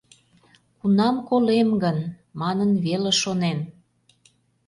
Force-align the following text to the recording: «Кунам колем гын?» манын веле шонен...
«Кунам 0.79 1.15
колем 1.27 1.69
гын?» 1.83 1.97
манын 2.39 2.71
веле 2.85 3.11
шонен... 3.21 3.59